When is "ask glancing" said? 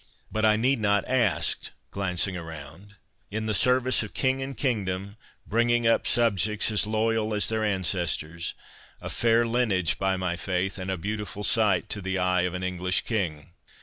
1.07-2.35